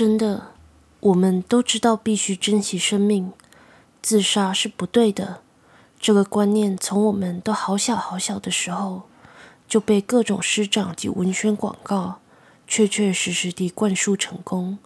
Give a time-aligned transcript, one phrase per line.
[0.00, 0.52] 真的，
[1.00, 3.34] 我们都知道必须珍惜生命，
[4.00, 5.42] 自杀是不对的。
[6.00, 9.02] 这个观念从我们都好小好小的时候
[9.68, 12.20] 就被各种师长及文宣广告
[12.66, 14.78] 确确实实地灌输成功。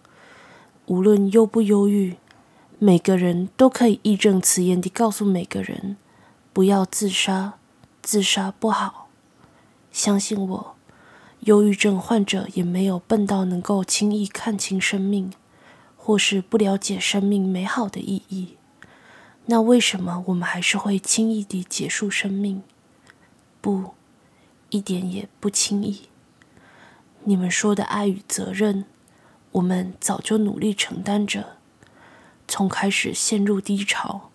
[0.87, 2.17] 无论忧不忧郁，
[2.77, 5.95] 每个人都可以义正辞严地告诉每个人：
[6.51, 7.53] 不要自杀，
[8.01, 9.07] 自杀不好。
[9.93, 10.74] 相信我，
[11.45, 15.31] 忧郁症患者也没有笨到能够轻易看清生命，
[15.95, 18.57] 或是不了解生命美好的意义。
[19.45, 22.63] 那为什么我们还是会轻易地结束生命？
[23.61, 23.91] 不，
[24.71, 26.09] 一点也不轻易。
[27.25, 28.85] 你们说的爱与责任，
[29.51, 31.57] 我们早就努力承担着。
[32.47, 34.31] 从开始陷入低潮，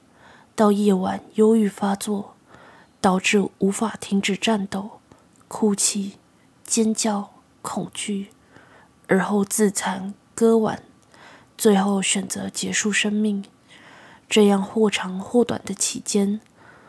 [0.55, 2.37] 到夜晚忧郁发作，
[3.01, 5.01] 导致无法停止战斗、
[5.49, 6.20] 哭泣、
[6.71, 8.29] 尖叫、恐惧，
[9.09, 10.85] 而后自残、割腕，
[11.59, 13.45] 最后选择结束生命。
[14.29, 16.41] 这样或长或短的期间，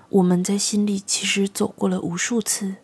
[0.10, 2.76] 我们在心里其实走过了无数次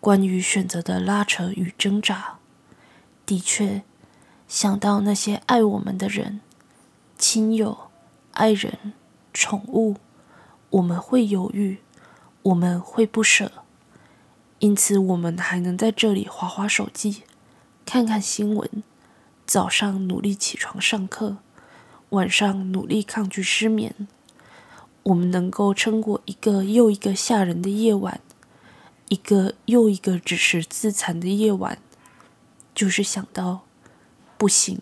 [0.00, 2.38] 关于选择的拉扯与挣扎。
[3.26, 3.82] 的确，
[4.48, 6.40] 想到那些爱我们的人、
[7.18, 7.90] 亲友、
[8.32, 8.94] 爱人、
[9.34, 9.96] 宠物，
[10.70, 11.82] 我们会犹豫，
[12.40, 13.59] 我们会不舍。
[14.60, 17.24] 因此，我们还能在这里划划手机，
[17.84, 18.82] 看看新闻，
[19.46, 21.38] 早上努力起床上课。
[22.10, 24.08] 晚上努力抗拒失眠，
[25.04, 28.20] 我们能够撑过一个又一个吓人的夜晚，
[29.08, 31.78] 一个又一个只是自残的夜晚，
[32.74, 33.60] 就是想到
[34.36, 34.80] 不行，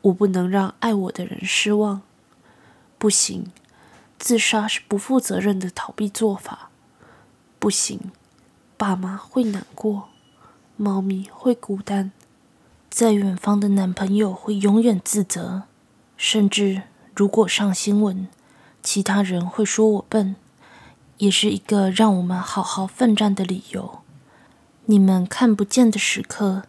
[0.00, 2.00] 我不能让爱我的人失望，
[2.96, 3.52] 不行，
[4.18, 6.70] 自杀是不负责任的逃避做法，
[7.58, 8.00] 不行，
[8.80, 10.08] 爸妈会难过，
[10.78, 12.12] 猫咪会孤单，
[12.88, 15.64] 在远方的男朋友会永远自责。
[16.16, 18.26] 甚至，如果上新闻，
[18.82, 20.34] 其他人会说我笨，
[21.18, 23.98] 也是一个让我们好好奋战的理由。
[24.86, 26.62] 你们看不见的时刻，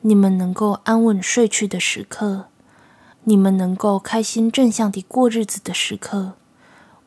[0.00, 2.46] 你们能够安稳睡去的时刻，
[3.22, 6.32] 你们能够开心正向地过日子的时刻，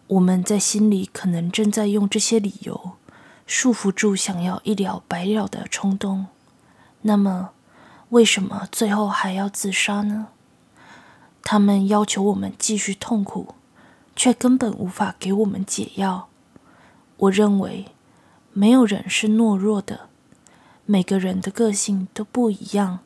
[0.08, 2.94] 我们在心里可能正在用这些理由
[3.48, 6.28] 束缚住想要一了百了的冲动。
[7.02, 7.52] 那么，
[8.10, 10.28] 为什么最后还要自杀呢？
[11.42, 13.56] 他们要求我们继续痛苦，
[14.16, 16.28] 却根本无法给我们解药。
[17.16, 17.86] 我认为，
[18.52, 20.10] 没有人是懦弱的，
[20.86, 23.00] 每个人的个性都不一样，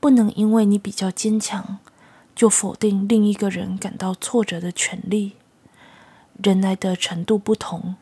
[0.00, 1.78] 不能因为你比较坚强，
[2.34, 5.34] 就否定另一个人感到挫折的权利。
[6.42, 7.96] 人来的程度不同，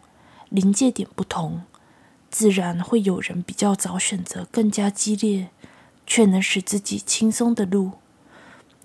[0.57, 1.65] 临界点不同，
[2.31, 5.51] 自然会有人比较早选择更加激烈，
[6.07, 7.91] 却能使自己轻松的路。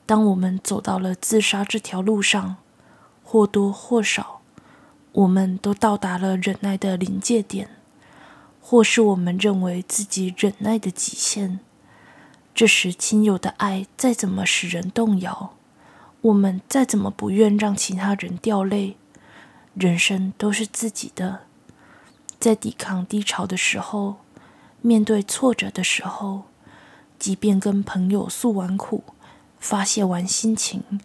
[0.06, 2.58] 当我们走到了自杀这条路上，
[3.24, 4.42] 或多或少，
[5.14, 7.70] 我们都到达了忍耐的临界点，
[8.60, 11.62] 或是我们认为自己忍耐的极限。
[12.54, 15.54] 这时，亲友的爱再怎么使人动摇，
[16.20, 18.98] 我们再怎么不愿让其他人掉泪，
[19.74, 21.44] 人生都是自己的。
[22.42, 24.18] 在抵抗低潮的时候，
[24.82, 26.46] 面对挫折的时候，
[27.18, 29.04] 即便跟朋友诉完苦。
[29.60, 31.00] 发泄完心情，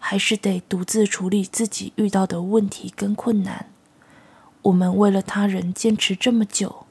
[0.00, 3.70] 还是得独自处理自己遇到的问题跟困难。
[4.62, 6.86] 我们为了他人坚持这么久，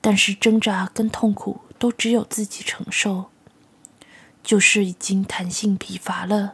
[0.00, 3.24] 但是挣扎跟痛苦都只有自己承受。
[4.44, 6.52] 就是已经弹性疲乏了，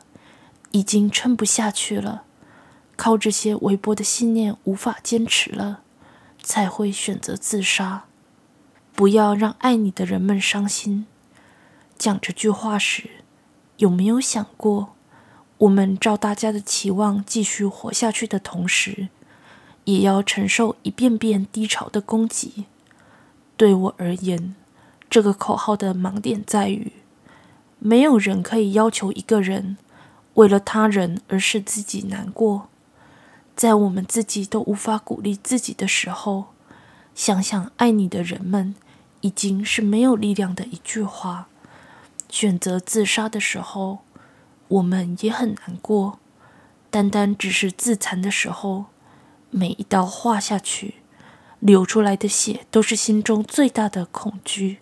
[0.70, 2.22] 已经撑不下去了，
[2.96, 5.82] 靠这些微薄的信念无法坚持了，
[6.46, 8.04] 才会选择自杀。
[8.94, 11.06] 不要让爱你的人们伤心。
[11.98, 13.10] 讲这句话时。
[13.78, 14.94] 有没有想过，
[15.58, 19.08] 我们照大家的期望继续活下去的同时，
[19.84, 22.64] 也要承受一遍遍低潮的攻击？
[23.54, 24.54] 对我而言，
[25.10, 26.90] 这个口号的盲点在于，
[27.78, 29.76] 没有人可以要求一个人
[30.32, 32.70] 为了他人而使自己难过。
[33.56, 36.48] 在我们自己都无法鼓励自己的时候，
[37.14, 38.74] 想想爱你的人们，
[39.22, 41.48] 已经是没有力量的一句话。
[42.28, 44.00] 选择自杀的时候，
[44.68, 46.18] 我们也很难过。
[46.90, 48.86] 单单只是自残的时候，
[49.50, 50.96] 每一刀划下去，
[51.60, 54.78] 流出来的血都是心中最大的恐惧。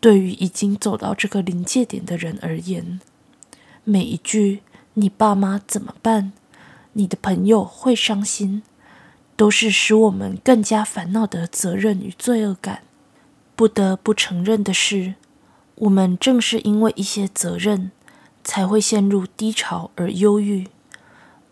[0.00, 2.98] 对于已经走到这个临界点的人而言，
[3.84, 4.62] 每一句
[4.94, 6.32] “你爸妈怎么办？
[6.92, 8.62] 你的朋友会伤心”，
[9.36, 12.82] 都是使我们更加烦恼的责任与罪恶感。
[13.54, 15.14] 不得不承认的是。
[15.82, 17.92] 我们正是因为一些责任，
[18.42, 20.66] 才会陷入低潮而忧郁。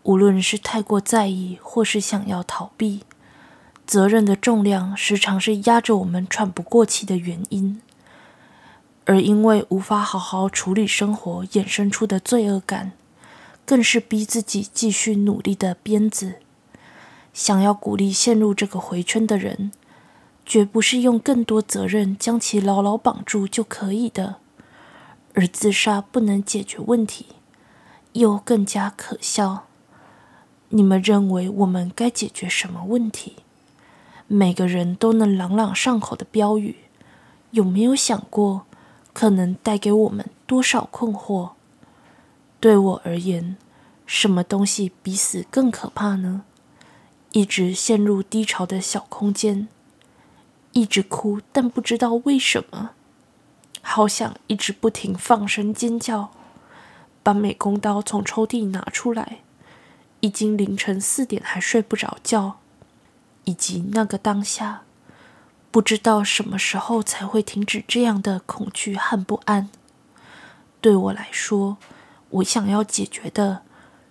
[0.03, 3.03] 无论是太过在意，或是想要逃避，
[3.85, 7.81] 责任的重量时常是压着我们喘不过气的原因。
[9.05, 12.91] 而因为无法好好处理生活衍生出的罪恶感，
[13.67, 16.35] 更是逼自己继续努力的鞭子。
[17.33, 19.73] 想要鼓励陷入这个回圈的人，
[20.45, 24.37] 绝不是用更多责任将其牢牢绑住就可以的。
[25.33, 27.25] 而自杀不能解决问题，
[28.13, 29.65] 又更加可笑。
[30.69, 33.35] 你们认为我们该解决什么问题？
[34.27, 36.77] 每个人都能朗朗上口的标语，
[37.51, 38.63] 有没有想过？
[39.11, 41.56] 可能带给我们多少困惑？
[42.59, 43.55] 对我而言，
[44.05, 46.43] 什么东西比死更可怕呢？
[47.33, 49.67] 一直陷入低潮的小空间，
[50.71, 52.91] 一直哭，但不知道为什么，
[53.81, 56.31] 好想一直不停放声尖叫，
[57.21, 59.39] 把美工刀从抽屉拿出来，
[60.21, 62.57] 已经凌晨四点还睡不着觉，
[63.43, 64.81] 以及那个当下。
[65.69, 69.69] 不知道什么时候才会停止这样的恐惧和不安。
[70.81, 71.77] 对我来说，
[72.29, 73.61] 我想要解决的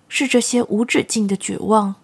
[0.09, 1.97] 是这些无止境的绝望。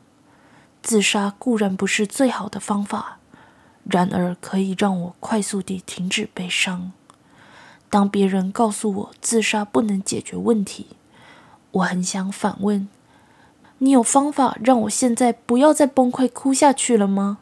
[0.83, 3.19] 自杀固然不是最好的方法，
[3.85, 6.93] 然而可以让我快速地停止悲伤。
[7.89, 10.89] 当别人告诉我自杀不能解决问题，
[11.71, 12.89] 我很想反问：
[13.79, 17.39] 你有方法让我现在不要再崩溃哭下去了吗？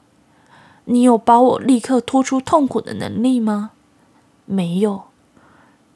[0.85, 3.71] 你有把我立刻拖出痛苦的能力吗？
[4.45, 5.05] 没有。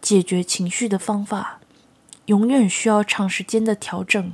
[0.01, 1.61] 解决情绪的方法，
[2.27, 4.33] 永远需要长时间的调整，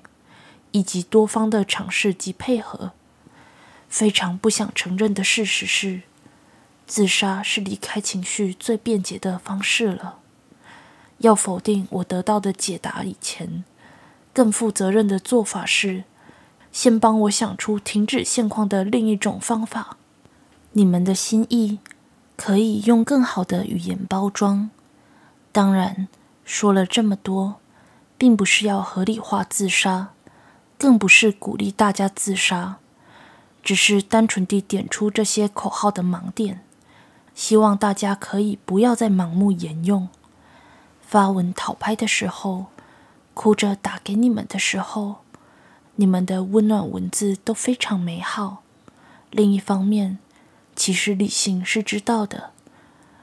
[0.72, 2.92] 以及多方的尝试及配合。
[3.88, 6.02] 非常不想承认的事实是，
[6.86, 10.18] 自杀是离开情绪最便捷的方式了。
[11.18, 13.64] 要否定我得到的解答以前，
[14.32, 16.04] 更负责任的做法是，
[16.70, 19.96] 先帮我想出停止现况的另一种方法。
[20.72, 21.80] 你们的心意
[22.36, 24.70] 可以用更好的语言包装。
[25.50, 26.06] 当然，
[26.44, 27.60] 说了这么多，
[28.20, 30.10] 并不是要合理化自杀，
[30.76, 32.76] 更不是鼓励大家自杀，
[33.62, 36.62] 只是单纯地点出这些口号的盲点，
[37.34, 40.10] 希望大家可以不要再盲目沿用。
[41.00, 42.66] 发文讨拍的时候，
[43.32, 45.22] 哭着打给你们的时候，
[45.96, 48.62] 你们的温暖文字都非常美好。
[49.30, 50.18] 另一方面，
[50.76, 52.50] 其实理性是知道的，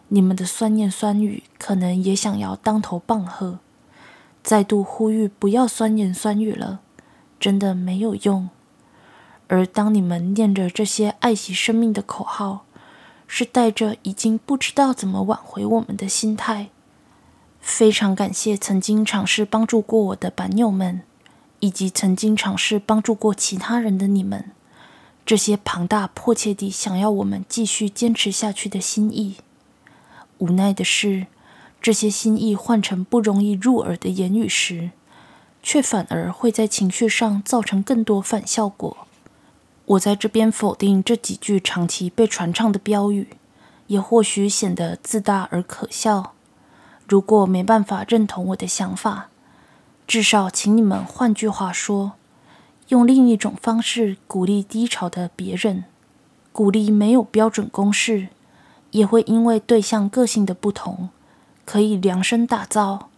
[0.07, 3.59] 你们的酸言酸语可能也想要当头棒喝，
[4.47, 6.79] 再度呼吁不要酸言酸语了，
[7.37, 8.47] 真的没有用。
[9.47, 12.63] 而当你们念着这些爱惜生命的口号，
[13.27, 16.69] 是带着已经不知道怎么挽回我们的心态。
[17.59, 21.01] 非常感谢曾经尝试帮助过我的板友们，
[21.59, 24.51] 以及曾经尝试帮助过其他人的你们。
[25.25, 29.35] 这些庞大、迫切地想要我们继续坚持下去的心意，
[30.37, 31.27] 无奈的是，
[31.81, 34.91] 这些心意换成不容易入耳的言语时，
[35.63, 38.97] 却反而会在情绪上造成更多反效果。
[39.85, 43.29] 我在这边否定这几句长期被传唱的标语，
[43.87, 46.33] 也或许显得自大而可笑。
[47.07, 49.29] 如果没办法认同我的想法，
[50.05, 52.13] 至少请你们换句话说。
[52.89, 55.83] 用另一种方式鼓励低潮的别人，
[56.53, 58.29] 鼓励没有标准公式，
[58.91, 61.09] 也会因为对象个性的不同，
[61.67, 63.09] 可以量身打造。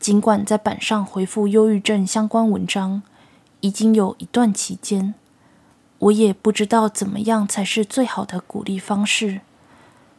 [0.00, 3.02] 尽管在板上回复忧郁症相关文章
[3.60, 5.14] 已经有一段期间，
[6.00, 9.42] 我也不知道怎么样才是最好的鼓励方式。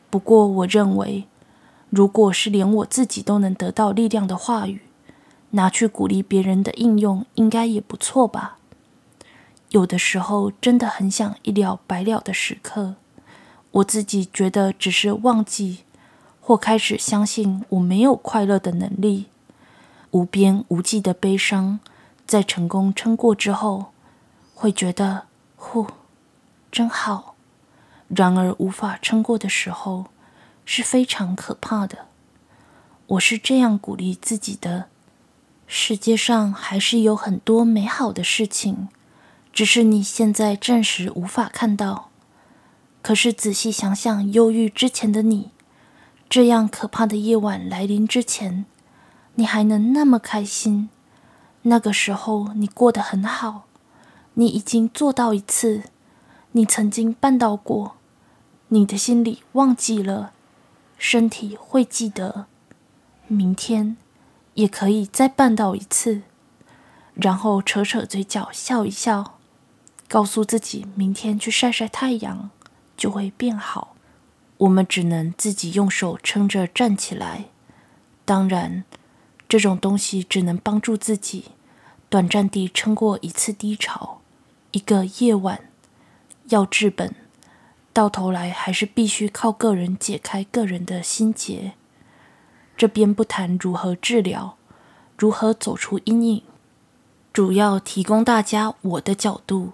[0.09, 1.25] 不过，我认为，
[1.89, 4.79] 如果是连我自己都能得到力量的话语，
[5.49, 8.57] 拿去鼓励别人的应用，应该也不错吧。
[9.71, 12.95] 有的时候真的很想一了百了的时刻，
[13.71, 15.79] 我自己觉得只是忘记
[16.47, 19.25] 或开始相信我没有快乐的能力，
[20.11, 21.81] 无边无际的悲伤，
[22.25, 23.87] 在成功撑过之后，
[24.55, 25.25] 会觉得
[25.57, 25.87] 呼，
[26.71, 27.35] 真好。
[28.07, 30.05] 然而无法撑过的时候
[30.63, 32.05] 是非常可怕的。
[33.07, 34.85] 我是这样鼓励自己的：
[35.67, 38.87] 世界上还是有很多美好的事情。
[39.51, 42.09] 只是你现在暂时无法看到。
[43.01, 45.51] 可是仔细想想，忧郁之前的你，
[46.29, 48.65] 这样可怕的夜晚来临之前，
[49.35, 50.89] 你还能那么开心？
[51.63, 53.63] 那个时候你过得很好，
[54.33, 55.83] 你已经做到一次，
[56.51, 57.95] 你曾经办到过，
[58.69, 60.31] 你的心里忘记了，
[60.97, 62.45] 身体会记得。
[63.27, 63.97] 明天
[64.53, 66.21] 也可以再办到一次，
[67.13, 69.37] 然后扯扯嘴角笑一笑，
[70.07, 72.49] 告诉自己明天去晒晒太阳
[72.95, 73.96] 就会变好。
[74.57, 77.45] 我们只能自己用手撑着站起来。
[78.25, 78.83] 当然，
[79.47, 81.45] 这种东西只能帮助自己
[82.09, 84.21] 短暂地撑过一次低潮，
[84.71, 85.61] 一个夜晚。
[86.49, 87.13] 要治本，
[87.91, 91.73] 到头来还是必须靠个人解开个人的心结。
[92.77, 94.55] 这边不谈如何治疗，
[95.17, 96.43] 如何走出阴影，
[97.33, 99.71] 主要提供大家我的角度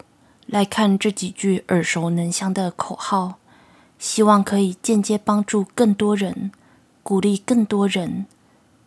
[0.48, 3.38] 来看这几句耳熟能详的口号，
[4.04, 6.52] 希望可以间接帮助更多人，
[7.04, 8.26] 鼓励更多人。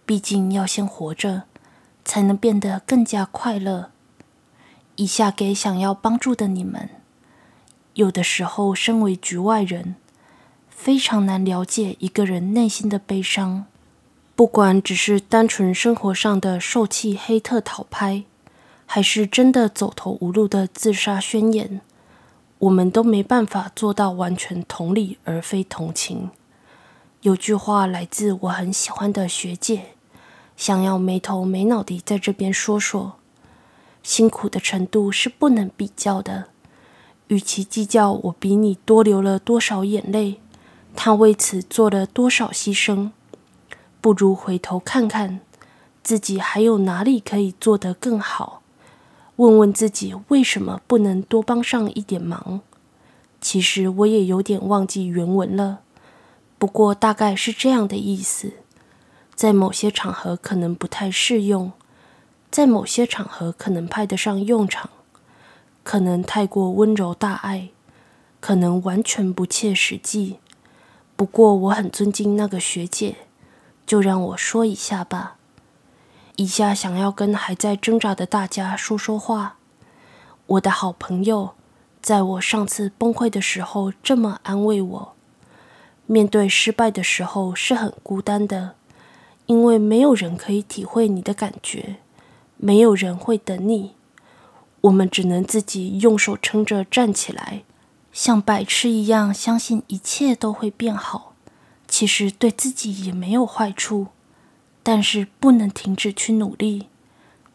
[0.04, 1.44] 毕竟要先活着，
[2.04, 3.92] 才能变得更加快乐。
[4.96, 6.90] 以下给想要帮助的你们。
[7.94, 9.94] 有的时候，身为局外人，
[10.68, 13.64] 非常难了解一个人内心的悲伤。
[14.34, 18.24] 不管只是单纯生活上的受气黑特讨拍，
[18.84, 21.80] 还是真的走投无路的自杀宣言，
[22.58, 26.30] 我们都没办法做到完全同理而非同情。
[27.22, 29.94] 有句话来自我很喜欢的学姐，
[30.56, 33.16] 想要没头没脑地在这边说说：
[34.02, 36.46] 辛苦的程度是不能比较的。
[37.28, 40.40] 与其计较我比你多流了多少眼泪，
[40.94, 43.10] 他为此做了多少牺牲，
[44.00, 45.40] 不如回头看看
[46.04, 48.62] 自己还有哪里可以做得更好，
[49.36, 52.60] 问问自己为什么不能多帮上一点忙。
[53.40, 55.80] 其实我也有点忘记原文了，
[56.58, 58.54] 不过大概是这样的意思。
[59.34, 61.72] 在某些场合可能不太适用，
[62.50, 64.88] 在某些场合可能派得上用场。
[65.82, 67.68] 可能太过温柔大爱，
[68.40, 70.38] 可能完全不切实际。
[71.14, 73.16] 不过我很尊敬那个学姐，
[73.86, 75.35] 就让我说一下吧。
[76.36, 79.56] 以下想要跟还在挣扎的大家说说话。
[80.46, 81.54] 我的好朋友，
[82.02, 85.12] 在我上次崩溃的时候这么安慰我。
[86.04, 88.74] 面对失败的时候是很孤单的，
[89.46, 91.96] 因为没有人可以体会你的感觉，
[92.58, 93.94] 没有人会等你。
[94.82, 97.64] 我们只能自己用手撑着站起来，
[98.12, 101.32] 像白痴一样相信一切都会变好。
[101.88, 104.08] 其实对自己也没有坏处，
[104.88, 106.86] 但是不能停止去努力。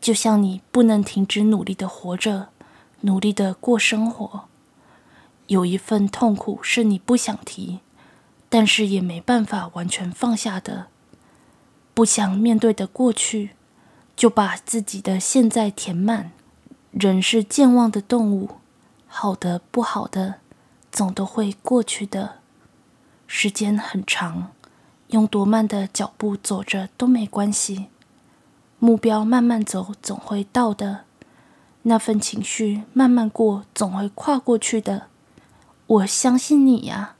[0.01, 2.49] 就像你不能停止努力的活着，
[3.01, 4.49] 努力的过生活。
[5.47, 7.79] 有一份痛苦是你不想提，
[8.49, 10.87] 但是也没办法完全放下的。
[11.93, 13.51] 不想面对的过去，
[14.17, 16.31] 就把自己的现在填满。
[16.91, 18.57] 人是健忘的动物，
[19.07, 20.41] 好的不好的，
[20.91, 22.39] 总都会过去的。
[23.25, 24.51] 时间很长，
[25.11, 27.87] 用多慢的脚步走着都没关系。
[28.79, 31.01] 目标慢慢走，总会到的。
[31.83, 35.07] 那份情绪慢慢过，总会跨过去的。
[35.87, 37.15] 我相信你呀。